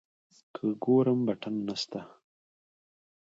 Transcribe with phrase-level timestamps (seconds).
[0.53, 2.01] که ګورم بټن نسته.